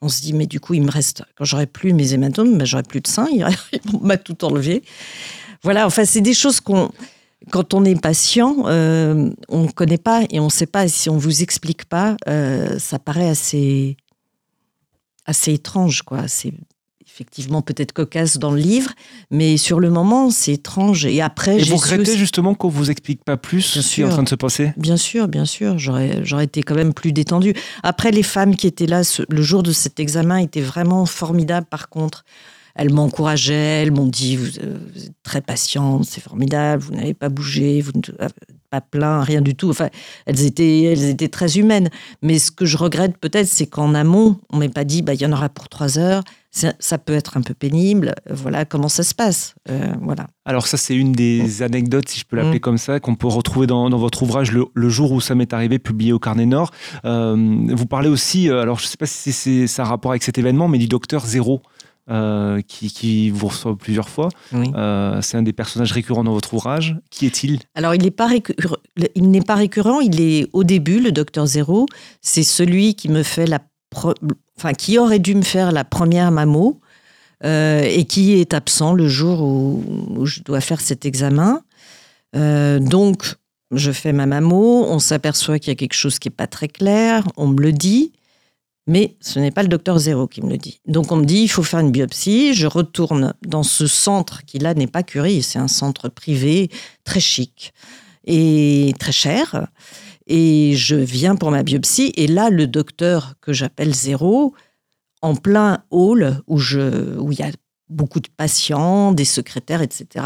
[0.00, 2.64] on se dit mais du coup il me reste quand j'aurai plus mes hématomes, ben,
[2.64, 3.26] j'aurai plus de sein.
[3.94, 4.82] On m'a tout enlevé.
[5.62, 5.86] Voilà.
[5.86, 6.90] Enfin, c'est des choses qu'on
[7.50, 10.88] quand on est patient, euh, on ne connaît pas et on ne sait pas.
[10.88, 13.96] Si on vous explique pas, euh, ça paraît assez
[15.26, 16.28] assez étrange, quoi.
[16.28, 16.52] C'est
[17.14, 18.90] effectivement peut-être cocasse dans le livre,
[19.30, 21.06] mais sur le moment, c'est étrange.
[21.06, 24.08] Et après, Et vous regrettez justement qu'on vous explique pas plus ce qui est en
[24.08, 24.72] train de se passer?
[24.76, 25.78] Bien sûr, bien sûr.
[25.78, 27.54] J'aurais, j'aurais été quand même plus détendue.
[27.84, 31.88] Après, les femmes qui étaient là le jour de cet examen étaient vraiment formidables, par
[31.88, 32.24] contre.
[32.74, 37.80] Elles m'encourageaient, elles m'ont dit vous, êtes très patiente, c'est formidable, vous n'avez pas bougé,
[37.80, 38.10] vous n'êtes
[38.68, 39.70] pas plein, rien du tout.
[39.70, 39.90] Enfin,
[40.26, 41.88] elles étaient, elles étaient très humaines.
[42.22, 45.22] Mais ce que je regrette peut-être, c'est qu'en amont, on m'ait pas dit bah, il
[45.22, 48.14] y en aura pour trois heures, ça, peut être un peu pénible.
[48.30, 49.54] Voilà comment ça se passe.
[49.68, 50.28] Euh, voilà.
[50.44, 52.60] Alors ça, c'est une des anecdotes, si je peux l'appeler mm.
[52.60, 56.12] comme ça, qu'on peut retrouver dans, votre ouvrage le, jour où ça m'est arrivé, publié
[56.12, 56.70] au Carnet Nord.
[57.04, 57.36] Euh,
[57.70, 60.22] vous parlez aussi, euh, alors je ne sais pas si c'est ça a rapport avec
[60.22, 61.62] cet événement, mais du docteur Zéro.
[62.68, 64.28] qui, vous reçoit plusieurs fois.
[64.52, 66.96] c'est un des personnages récurrents dans votre ouvrage.
[67.10, 67.58] Qui est-il?
[67.74, 68.28] Alors, il n'est pas,
[69.16, 71.86] il n'est pas récurrent, il est au début, le docteur Zéro.
[72.20, 73.58] C'est celui qui me fait la
[73.94, 76.80] enfin, qui aurait dû me faire la première mammo
[77.44, 81.62] euh, et qui est absent le jour où, je dois faire cet examen.
[82.36, 83.34] Euh, donc,
[83.70, 86.68] je fais ma mammo, on s'aperçoit qu'il y a quelque chose qui n'est pas très
[86.68, 88.12] clair, on me le dit,
[88.86, 90.80] mais ce n'est pas le docteur Zéro qui me le dit.
[90.86, 94.58] Donc on me dit, il faut faire une biopsie, je retourne dans ce centre qui
[94.58, 96.70] là n'est pas Curie, c'est un centre privé
[97.04, 97.72] très chic
[98.26, 99.68] et très cher.
[100.26, 102.12] Et je viens pour ma biopsie.
[102.16, 104.54] Et là, le docteur que j'appelle Zéro,
[105.22, 107.50] en plein hall où, je, où il y a
[107.88, 110.24] beaucoup de patients, des secrétaires, etc.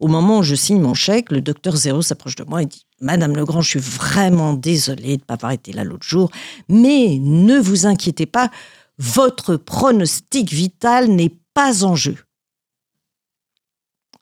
[0.00, 2.86] Au moment où je signe mon chèque, le docteur Zéro s'approche de moi et dit
[3.00, 6.30] Madame Legrand, je suis vraiment désolée de ne pas avoir été là l'autre jour,
[6.68, 8.50] mais ne vous inquiétez pas,
[8.98, 12.16] votre pronostic vital n'est pas en jeu.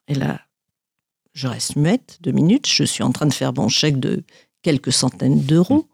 [0.07, 0.41] Et là,
[1.33, 4.23] je reste muette deux minutes, je suis en train de faire mon chèque de
[4.67, 5.87] quelques centaines d'euros.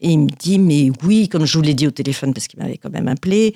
[0.00, 2.58] Et il me dit, mais oui, comme je vous l'ai dit au téléphone, parce qu'il
[2.58, 3.54] m'avait quand même appelé.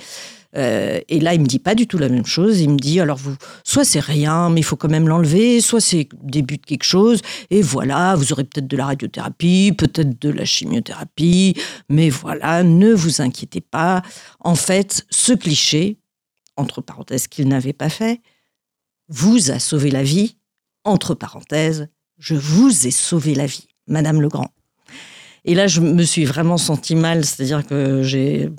[0.57, 2.61] Euh, et là, il me dit pas du tout la même chose.
[2.61, 5.81] Il me dit, alors vous, soit c'est rien, mais il faut quand même l'enlever, soit
[5.81, 7.23] c'est début de quelque chose.
[7.51, 11.57] Et voilà, vous aurez peut-être de la radiothérapie, peut-être de la chimiothérapie,
[11.89, 14.03] mais voilà, ne vous inquiétez pas.
[14.39, 15.99] En fait, ce cliché,
[16.57, 18.21] entre parenthèses, qu'il n'avait pas fait,
[19.09, 20.37] vous a sauvé la vie.
[20.85, 21.89] Entre parenthèses,
[22.19, 23.70] je vous ai sauvé la vie.
[23.91, 24.49] Madame Legrand.
[25.45, 28.51] Et là, je me suis vraiment sentie mal, c'est-à-dire que j'ai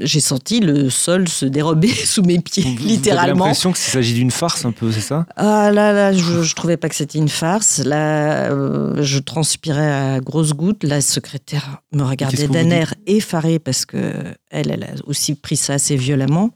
[0.00, 3.34] j'ai senti le sol se dérober sous mes pieds, littéralement.
[3.34, 5.26] J'ai l'impression qu'il s'agit d'une farce un peu, c'est ça?
[5.36, 7.78] Ah là là, je, je trouvais pas que c'était une farce.
[7.78, 10.84] Là, euh, je transpirais à grosses gouttes.
[10.84, 14.12] La secrétaire me regardait d'un air effaré parce que
[14.50, 16.50] elle, elle a aussi pris ça assez violemment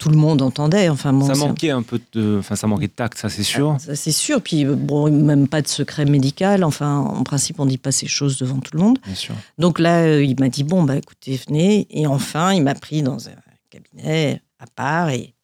[0.00, 0.88] tout le monde entendait.
[0.88, 3.74] Enfin, ça manquait un peu de, enfin, ça manquait de tact, ça c'est sûr.
[3.76, 4.40] Ah, ça c'est sûr.
[4.40, 6.64] Puis bon, même pas de secret médical.
[6.64, 8.98] Enfin, en principe, on dit pas ces choses devant tout le monde.
[9.04, 9.34] Bien sûr.
[9.58, 11.86] Donc là, euh, il m'a dit bon bah écoutez, venez.
[11.90, 13.32] Et enfin, il m'a pris dans un
[13.68, 15.34] cabinet à part et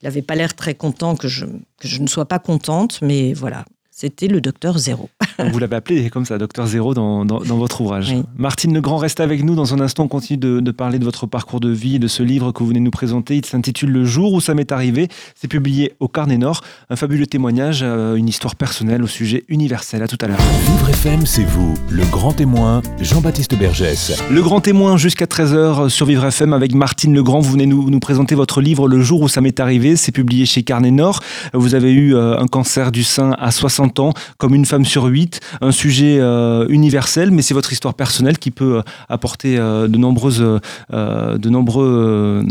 [0.00, 1.44] il n'avait pas l'air très content que je
[1.78, 3.64] que je ne sois pas contente, mais voilà.
[3.96, 5.08] C'était le docteur Zéro.
[5.52, 8.12] Vous l'avez appelé comme ça, docteur Zéro, dans, dans, votre ouvrage.
[8.36, 9.54] Martine Legrand reste avec nous.
[9.54, 12.24] Dans un instant, on continue de, de, parler de votre parcours de vie, de ce
[12.24, 13.36] livre que vous venez nous présenter.
[13.36, 15.06] Il s'intitule Le jour où ça m'est arrivé.
[15.36, 16.62] C'est publié au Carnet Nord.
[16.90, 20.02] Un fabuleux témoignage, euh, une histoire personnelle au sujet universel.
[20.02, 20.40] À tout à l'heure.
[20.66, 21.74] Vivre FM, c'est vous.
[21.88, 24.20] Le grand témoin, Jean-Baptiste Bergès.
[24.28, 27.38] Le grand témoin jusqu'à 13h sur Vivre FM avec Martine Legrand.
[27.38, 29.94] Vous venez nous, nous présenter votre livre Le jour où ça m'est arrivé.
[29.94, 31.20] C'est publié chez Carnet Nord.
[31.52, 35.04] Vous avez eu euh, un cancer du sein à 60 ans, comme une femme sur
[35.04, 39.88] huit, un sujet euh, universel, mais c'est votre histoire personnelle qui peut euh, apporter euh,
[39.88, 42.44] de nombreuses, de nombreux,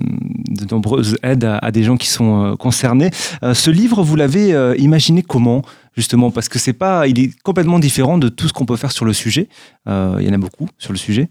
[0.49, 3.09] de nombreuses aides à, des gens qui sont concernés.
[3.41, 5.63] ce livre, vous l'avez imaginé comment
[5.95, 6.31] justement?
[6.31, 9.05] Parce que c'est pas, il est complètement différent de tout ce qu'on peut faire sur
[9.05, 9.47] le sujet.
[9.87, 11.29] il y en a beaucoup sur le sujet.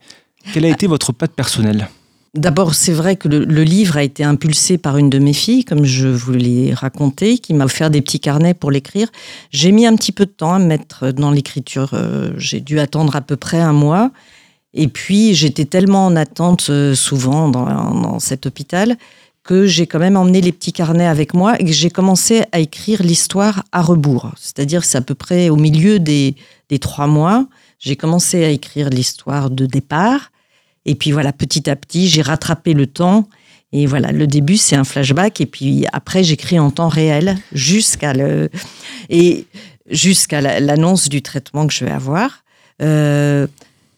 [0.52, 1.88] Quelle a été votre patte personnelle?
[2.34, 5.84] D'abord, c'est vrai que le, livre a été impulsé par une de mes filles, comme
[5.84, 9.08] je vous l'ai raconté, qui m'a offert des petits carnets pour l'écrire.
[9.50, 11.90] J'ai mis un petit peu de temps à mettre dans l'écriture.
[11.92, 14.12] Euh, j'ai dû attendre à peu près un mois.
[14.72, 18.96] Et puis, j'étais tellement en attente euh, souvent dans, cet hôpital
[19.44, 22.60] que j'ai quand même emmené les petits carnets avec moi et que j'ai commencé à
[22.60, 24.30] écrire l'histoire à rebours.
[24.38, 26.34] C'est-à-dire c'est à peu près au milieu des
[26.80, 27.46] trois mois.
[27.78, 30.31] J'ai commencé à écrire l'histoire de départ
[30.86, 33.28] et puis voilà, petit à petit, j'ai rattrapé le temps.
[33.72, 35.40] Et voilà, le début, c'est un flashback.
[35.40, 38.50] Et puis après, j'écris en temps réel jusqu'à le...
[39.08, 39.46] Et
[39.90, 42.44] jusqu'à l'annonce du traitement que je vais avoir.
[42.80, 43.46] Euh,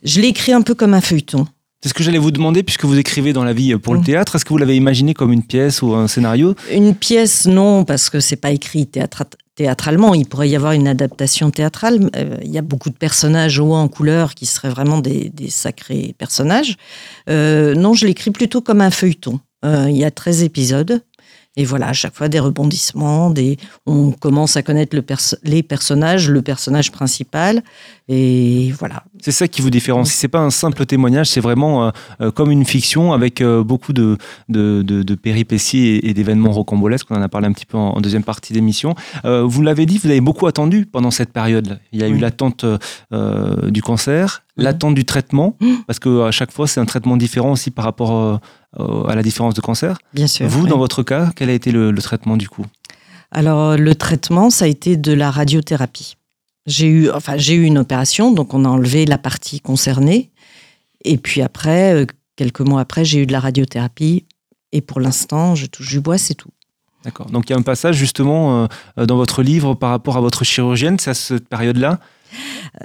[0.02, 1.46] je l'ai écrit un peu comme un feuilleton.
[1.80, 4.04] C'est ce que j'allais vous demander, puisque vous écrivez dans la vie pour le mm.
[4.04, 4.36] théâtre.
[4.36, 6.54] Est-ce que vous l'avez imaginé comme une pièce ou un scénario?
[6.72, 10.14] Une pièce, non, parce que c'est pas écrit théâtre, théâtralement.
[10.14, 12.10] Il pourrait y avoir une adaptation théâtrale.
[12.16, 16.14] Euh, il y a beaucoup de personnages hauts en couleur qui seraient vraiment des, sacrés
[16.18, 16.76] personnages.
[17.28, 19.40] Euh, non, je l'écris plutôt comme un feuilleton.
[19.64, 21.02] Euh, il y a 13 épisodes.
[21.56, 23.32] Et voilà, à chaque fois des rebondissements,
[23.86, 25.04] on commence à connaître le
[25.44, 27.62] les personnages, le personnage principal,
[28.06, 29.04] et voilà.
[29.22, 30.14] C'est ça qui vous différencie.
[30.14, 31.90] C'est pas un simple témoignage, c'est vraiment euh,
[32.20, 34.18] euh, comme une fiction avec euh, beaucoup de,
[34.50, 37.06] de, de, péripéties et, d'événements rocambolesques.
[37.10, 38.94] On en a parlé un petit peu en, deuxième partie d'émission.
[39.24, 41.78] vous l'avez dit, vous avez beaucoup attendu pendant cette période.
[41.92, 42.66] Il y a eu l'attente
[43.10, 45.72] du cancer, l'attente du traitement, mmh.
[45.86, 48.40] parce que à chaque fois c'est un traitement différent aussi par rapport
[48.78, 49.96] à la différence de cancer.
[50.12, 50.46] Bien sûr.
[50.46, 52.66] Vous, dans votre cas, quel a été le, traitement du coup?
[53.30, 56.16] Alors, le traitement, ça a été de la radiothérapie.
[56.66, 60.30] J'ai eu, enfin, j'ai eu une opération, donc on a enlevé la partie concernée.
[61.04, 64.26] Et puis après, euh, quelques mois après, j'ai eu de la radiothérapie.
[64.72, 66.50] Et pour l'instant, je touche du bois, c'est tout.
[67.04, 67.26] D'accord.
[67.26, 68.66] Donc il y a un passage justement
[68.98, 72.00] euh, dans votre livre par rapport à votre chirurgienne, c'est à cette période-là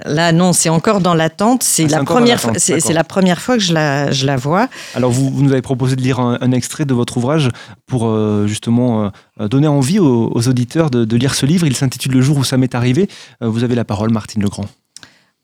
[0.04, 1.62] Là, non, c'est encore dans l'attente.
[1.62, 4.68] C'est ah, la, première fois, c'est, la première fois que je la, je la vois.
[4.94, 7.48] Alors, vous, vous, nous avez proposé de lire un, extrait de votre ouvrage
[7.86, 9.10] pour euh, justement
[9.40, 11.66] euh, donner envie aux, auditeurs de, lire ce livre.
[11.66, 13.08] Il s'intitule Le jour où ça m'est arrivé.
[13.42, 14.66] Euh, vous avez la parole, Martine Legrand.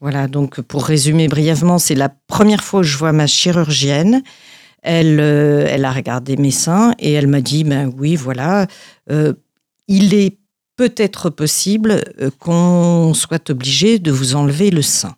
[0.01, 4.23] Voilà, donc pour résumer brièvement, c'est la première fois que je vois ma chirurgienne.
[4.83, 8.67] Elle, elle a regardé mes seins et elle m'a dit, ben oui, voilà,
[9.89, 10.39] il est
[10.77, 15.17] peut-être possible euh, qu'on soit obligé de vous enlever le sein.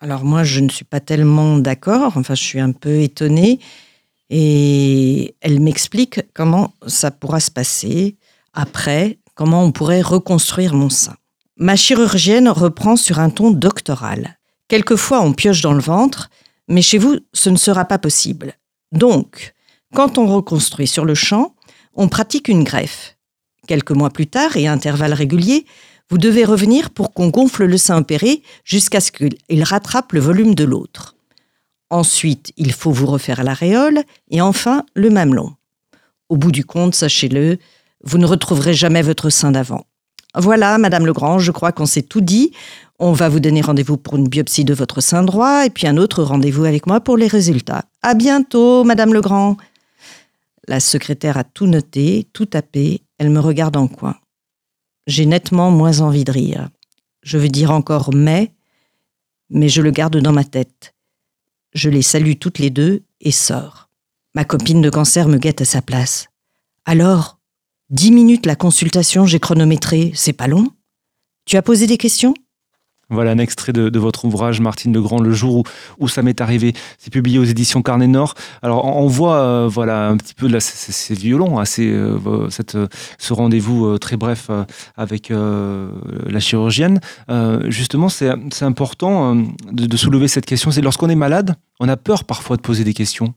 [0.00, 3.60] Alors moi, je ne suis pas tellement d'accord, enfin je suis un peu étonnée,
[4.30, 8.16] et elle m'explique comment ça pourra se passer
[8.52, 11.14] après, comment on pourrait reconstruire mon sein.
[11.56, 14.38] Ma chirurgienne reprend sur un ton doctoral.
[14.68, 16.30] Quelquefois, on pioche dans le ventre,
[16.66, 18.54] mais chez vous, ce ne sera pas possible.
[18.90, 19.54] Donc,
[19.94, 21.54] quand on reconstruit sur le champ,
[21.94, 23.16] on pratique une greffe.
[23.66, 25.66] Quelques mois plus tard, et à intervalles réguliers,
[26.10, 30.54] vous devez revenir pour qu'on gonfle le sein opéré jusqu'à ce qu'il rattrape le volume
[30.54, 31.16] de l'autre.
[31.90, 35.52] Ensuite, il faut vous refaire l'aréole et enfin le mamelon.
[36.28, 37.58] Au bout du compte, sachez-le,
[38.02, 39.86] vous ne retrouverez jamais votre sein d'avant.
[40.34, 42.52] Voilà, Madame Legrand, je crois qu'on s'est tout dit.
[42.98, 45.98] On va vous donner rendez-vous pour une biopsie de votre sein droit et puis un
[45.98, 47.84] autre rendez-vous avec moi pour les résultats.
[48.02, 49.56] À bientôt, Madame Legrand.
[50.68, 54.16] La secrétaire a tout noté, tout tapé elle me regarde en coin.
[55.06, 56.70] J'ai nettement moins envie de rire.
[57.22, 58.52] Je veux dire encore mais,
[59.48, 60.96] mais je le garde dans ma tête.
[61.72, 63.88] Je les salue toutes les deux et sors.
[64.34, 66.26] Ma copine de cancer me guette à sa place.
[66.84, 67.38] Alors,
[67.90, 70.68] dix minutes la consultation, j'ai chronométré, c'est pas long?
[71.44, 72.34] Tu as posé des questions?
[73.12, 75.64] Voilà un extrait de, votre ouvrage, Martine Legrand, Le jour
[75.98, 76.74] où, ça m'est arrivé.
[76.98, 78.34] C'est publié aux éditions Carnet Nord.
[78.62, 82.76] Alors, on, voit, euh, voilà, un petit peu, là, c'est violent, assez, hein, euh, cette,
[83.18, 84.50] ce rendez-vous euh, très bref
[84.96, 87.00] avec la chirurgienne.
[87.68, 88.30] justement, c'est
[88.62, 89.36] important
[89.70, 90.70] de, soulever cette question.
[90.70, 93.34] C'est lorsqu'on est malade, on a peur parfois de poser des questions.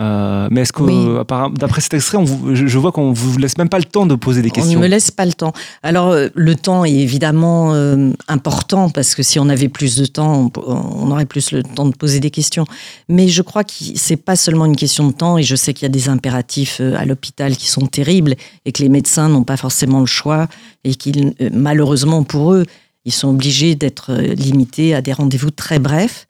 [0.00, 2.18] Euh, mais est-ce que, d'après cet extrait,
[2.52, 4.72] je, vois qu'on vous laisse même pas le temps de poser des questions.
[4.72, 5.52] On ne me laisse pas le temps.
[5.84, 10.06] Alors, euh, le temps est évidemment euh, important parce que si on avait plus de
[10.06, 12.64] temps, on, aurait plus le temps de poser des questions.
[13.08, 15.84] Mais je crois que c'est pas seulement une question de temps et je sais qu'il
[15.84, 19.56] y a des impératifs à l'hôpital qui sont terribles et que les médecins n'ont pas
[19.56, 20.48] forcément le choix
[20.82, 22.64] et qu'ils, malheureusement pour eux,
[23.04, 26.26] ils sont obligés d'être limités à des rendez-vous très brefs.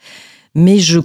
[0.54, 1.00] Mais je,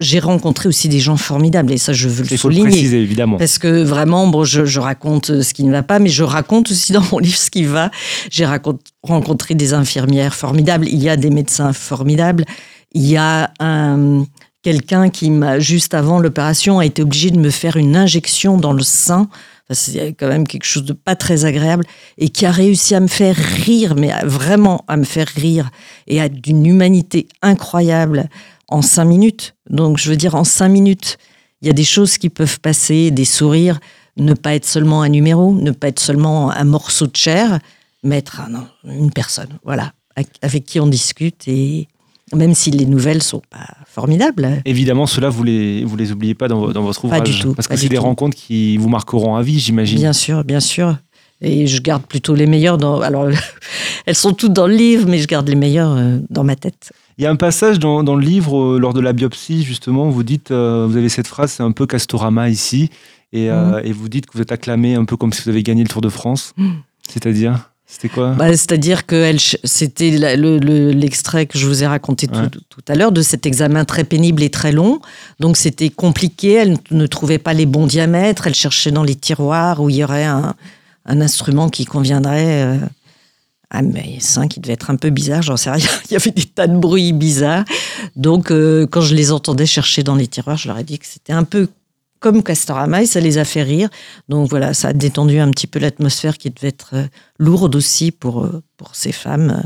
[0.00, 2.64] j'ai rencontré aussi des gens formidables et ça je veux le souligner.
[2.64, 3.36] Le préciser, évidemment.
[3.36, 6.70] Parce que vraiment, bon, je, je, raconte ce qui ne va pas, mais je raconte
[6.70, 7.90] aussi dans mon livre ce qui va.
[8.30, 8.46] J'ai
[9.02, 12.44] rencontré des infirmières formidables, il y a des médecins formidables,
[12.92, 14.24] il y a un
[14.62, 18.72] quelqu'un qui m'a juste avant l'opération a été obligé de me faire une injection dans
[18.72, 19.28] le sein.
[19.70, 21.84] c'est quand même quelque chose de pas très agréable
[22.18, 25.70] et qui a réussi à me faire rire, mais vraiment à me faire rire
[26.06, 28.28] et à d'une humanité incroyable
[28.68, 29.54] en cinq minutes.
[29.70, 31.18] Donc, je veux dire, en cinq minutes,
[31.62, 33.80] il y a des choses qui peuvent passer, des sourires,
[34.16, 37.58] ne pas être seulement un numéro, ne pas être seulement un morceau de chair,
[38.02, 38.40] mais être
[38.84, 39.92] une personne, voilà,
[40.42, 41.88] avec qui on discute et
[42.34, 44.60] même si les nouvelles sont pas formidables.
[44.64, 47.20] Évidemment, cela vous les vous les oubliez pas dans, dans votre ouvrage.
[47.20, 47.54] Pas du tout.
[47.54, 49.98] Parce que c'est des rencontres qui vous marqueront à vie, j'imagine.
[49.98, 50.96] Bien sûr, bien sûr.
[51.40, 53.00] Et je garde plutôt les meilleures dans.
[53.00, 53.28] Alors,
[54.06, 56.92] elles sont toutes dans le livre, mais je garde les meilleures euh, dans ma tête.
[57.18, 60.22] Il y a un passage dans, le livre, euh, lors de la biopsie, justement, vous
[60.22, 62.90] dites, euh, vous avez cette phrase, c'est un peu Castorama ici,
[63.32, 63.92] et, euh, mhm.
[63.92, 66.00] vous dites que vous êtes acclamé un peu comme si vous avez gagné le Tour
[66.00, 66.52] de France.
[66.56, 66.76] Mhm.
[67.08, 68.34] C'est-à-dire c'était quoi?
[68.34, 73.46] Bah, C'est-à-dire que c'était l'extrait que je vous ai raconté tout, à l'heure de cet
[73.46, 75.00] examen très pénible et très long.
[75.40, 79.80] Donc c'était compliqué, elle ne trouvait pas les bons diamètres, elle cherchait dans les tiroirs
[79.80, 80.54] où il y aurait un,
[81.06, 82.78] instrument qui conviendrait
[83.70, 85.86] ah, mais cinq, qui devait être un peu bizarre, j'en sais rien.
[86.10, 87.64] Il y avait des tas de bruits bizarres.
[88.16, 91.06] Donc, euh, quand je les entendais chercher dans les tiroirs, je leur ai dit que
[91.06, 91.68] c'était un peu
[92.18, 93.90] comme Castorama et ça les a fait rire.
[94.28, 97.06] Donc voilà, ça a détendu un petit peu l'atmosphère qui devait être euh,
[97.38, 99.62] lourde aussi pour, euh, pour ces femmes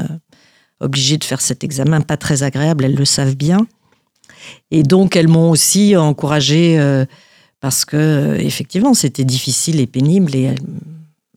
[0.81, 3.59] obligées de faire cet examen pas très agréable, elles le savent bien.
[4.73, 6.77] Et donc elles m'ont aussi encouragée
[7.61, 10.59] parce que effectivement c'était difficile et pénible et elles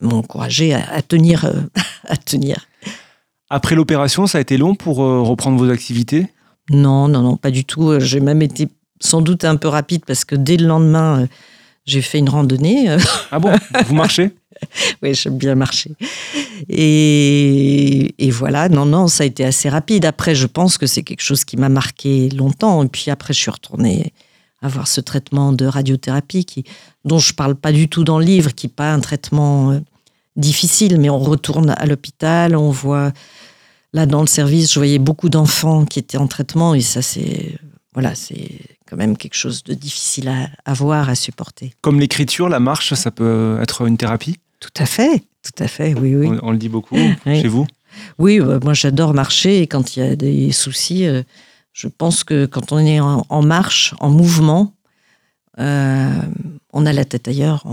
[0.02, 1.54] m'ont encouragé à, tenir, euh,
[2.08, 2.68] à tenir.
[3.50, 6.28] Après l'opération, ça a été long pour euh, reprendre vos activités?
[6.70, 7.90] Non, non, non, pas du tout.
[7.90, 8.68] Euh, j'ai même été
[9.00, 11.28] sans doute un peu rapide parce que dès le lendemain,
[11.86, 12.98] j'ai fait une randonnée.
[13.32, 13.54] Ah bon?
[13.86, 14.32] Vous marchez?
[15.04, 15.92] Oui, j'aime bien marcher.
[16.70, 20.06] Et, et, voilà, non, non, ça a été assez rapide.
[20.06, 22.82] Après, je pense que c'est quelque chose qui m'a marqué longtemps.
[22.84, 24.14] Et puis après, je suis retournée
[24.66, 26.64] avoir ce traitement de radiothérapie qui,
[27.06, 29.80] dont je parle pas du tout dans le livre, qui n'est pas un traitement euh,
[30.36, 33.12] difficile, mais on retourne à l'hôpital, on voit
[33.94, 37.58] là dans le service, je voyais beaucoup d'enfants qui étaient en traitement et ça c'est
[37.94, 38.52] voilà, c'est
[38.90, 41.74] quand même quelque chose de difficile à, à voir, à supporter.
[41.80, 44.38] Comme l'écriture, la marche, ça peut être une thérapie?
[44.60, 46.38] Tout à fait, tout à fait, oui, oui.
[46.44, 47.66] On, le dit beaucoup chez vous?
[48.20, 51.24] Oui, bah, moi j'adore marcher et quand il y a des soucis, euh,
[51.76, 54.74] je pense que quand on est en, marche, en mouvement,
[55.60, 56.10] euh,
[56.72, 57.66] on a la tête ailleurs.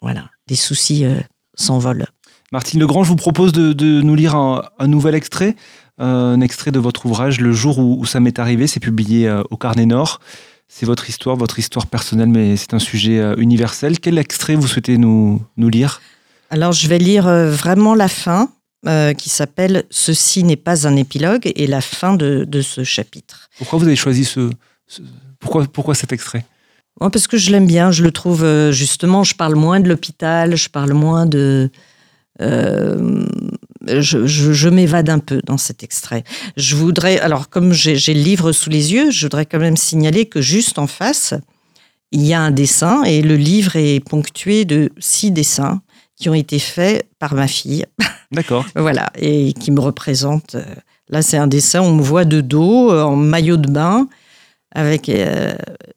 [0.00, 1.16] voilà, des soucis euh,
[1.56, 2.06] s'envolent.
[2.52, 5.56] Martine Legrand, je vous propose de, nous lire un, nouvel extrait,
[6.00, 8.68] euh, un extrait de votre ouvrage Le jour où, ça m'est arrivé.
[8.68, 10.20] C'est publié au Carnet Nord.
[10.68, 13.98] C'est votre histoire, votre histoire personnelle, mais c'est un sujet universel.
[13.98, 16.00] Quel extrait vous souhaitez nous, nous lire?
[16.50, 18.50] Alors, je vais lire vraiment la fin,
[18.86, 23.48] euh, qui s'appelle Ceci n'est pas un épilogue et la fin de, ce chapitre.
[23.58, 24.50] Pourquoi vous avez choisi ce,
[25.38, 26.44] pourquoi, pourquoi cet extrait?
[26.98, 30.56] Parce que je l'aime bien, je le trouve euh, justement, je parle moins de l'hôpital,
[30.56, 31.70] je parle moins de...
[32.40, 33.24] Euh,
[33.86, 36.24] je, je, m'évade un peu dans cet extrait.
[36.56, 40.26] Je voudrais, alors comme j'ai le livre sous les yeux, je voudrais quand même signaler
[40.26, 41.34] que juste en face,
[42.10, 45.82] il y a un dessin et le livre est ponctué de six dessins
[46.22, 47.84] qui ont été faits par ma fille.
[48.30, 48.64] D'accord.
[48.76, 50.54] voilà, et qui me représentent.
[50.54, 50.64] Euh,
[51.08, 54.06] là, c'est un dessin, on me voit de dos, euh, en maillot de bain,
[54.70, 55.52] avec euh,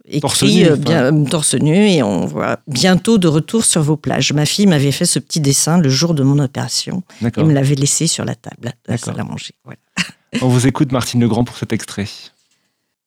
[0.05, 4.33] écrit torse nu, bien, torse nu, et on voit bientôt de retour sur vos plages.
[4.33, 7.75] Ma fille m'avait fait ce petit dessin le jour de mon opération et me l'avait
[7.75, 9.53] laissé sur la table à la manger.
[10.41, 12.07] on vous écoute, Martine Legrand, pour cet extrait.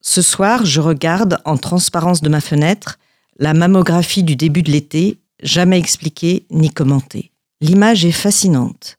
[0.00, 3.00] Ce soir, je regarde en transparence de ma fenêtre
[3.40, 7.32] la mammographie du début de l'été jamais expliquée ni commentée.
[7.60, 8.98] L'image est fascinante.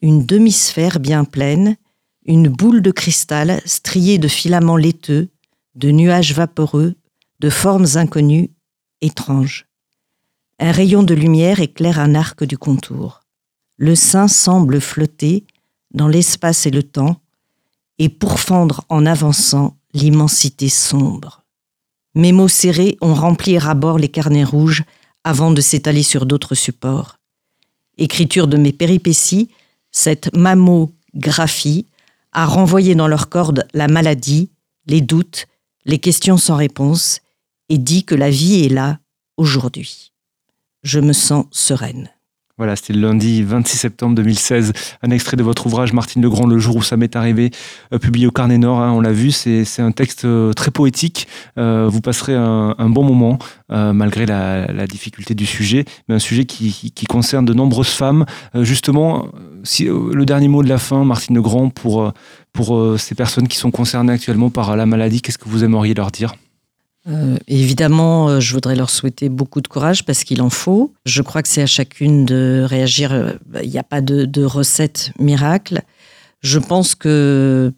[0.00, 1.76] Une demi-sphère bien pleine,
[2.24, 5.28] une boule de cristal striée de filaments laiteux,
[5.74, 6.94] de nuages vaporeux,
[7.40, 8.50] de formes inconnues,
[9.00, 9.66] étranges.
[10.58, 13.22] Un rayon de lumière éclaire un arc du contour.
[13.76, 15.44] Le sein semble flotter
[15.92, 17.20] dans l'espace et le temps,
[17.98, 21.44] et pourfendre en avançant l'immensité sombre.
[22.14, 24.84] Mes mots serrés ont rempli à bord les carnets rouges
[25.24, 27.16] avant de s'étaler sur d'autres supports.
[27.98, 29.50] Écriture de mes péripéties,
[29.90, 31.86] cette mammographie
[32.32, 34.50] a renvoyé dans leurs cordes la maladie,
[34.86, 35.46] les doutes,
[35.84, 37.20] les questions sans réponse,
[37.68, 38.98] et dit que la vie est là
[39.36, 40.12] aujourd'hui.
[40.82, 42.10] Je me sens sereine.
[42.58, 44.74] Voilà, c'était le lundi 26 septembre 2016.
[45.02, 47.50] Un extrait de votre ouvrage Martine Legrand, Le jour où ça m'est arrivé,
[47.94, 48.78] euh, publié au Carnet Nord.
[48.78, 51.26] Hein, on l'a vu, c'est un texte euh, très poétique.
[51.58, 53.38] Euh, vous passerez un, bon moment,
[53.70, 58.26] malgré la, difficulté du sujet, mais un sujet qui, concerne de nombreuses femmes.
[58.54, 59.28] justement,
[59.62, 62.12] si, le dernier mot de la fin, Martine Legrand, pour,
[62.52, 66.10] pour ces personnes qui sont concernées actuellement par la maladie, qu'est-ce que vous aimeriez leur
[66.10, 66.34] dire?
[67.08, 70.94] Euh, évidemment, euh, je voudrais leur souhaiter beaucoup de courage parce qu'il en faut.
[71.04, 73.12] Je crois que c'est à chacune de réagir.
[73.12, 73.32] Euh,
[73.62, 75.82] il n'y a pas de, recette miracle.
[76.42, 77.72] Je pense que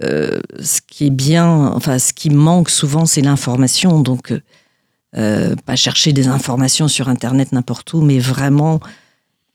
[0.00, 4.00] ce qui est bien, enfin, ce qui manque souvent, c'est l'information.
[4.00, 4.32] Donc,
[5.12, 8.80] pas chercher des informations sur Internet n'importe où, mais vraiment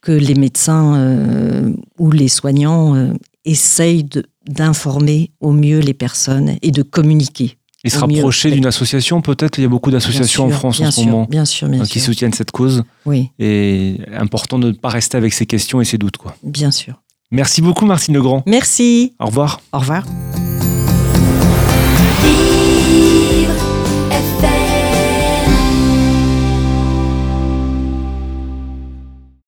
[0.02, 3.14] que les médecins ou les soignants
[3.46, 4.08] essayent
[4.48, 9.58] d'informer au mieux les personnes et de communiquer et se rapprocher d'une association, peut-être.
[9.58, 12.84] Il y a beaucoup d'associations en France en ce moment euh, qui soutiennent cette cause.
[13.06, 13.32] Oui.
[13.40, 16.18] Et important de ne pas rester avec ces questions et ces doutes.
[16.18, 16.36] Quoi.
[16.44, 17.02] Bien sûr.
[17.32, 18.44] Merci beaucoup, Martine Legrand.
[18.46, 19.16] Merci.
[19.20, 19.60] Au revoir.
[19.74, 20.06] Au revoir.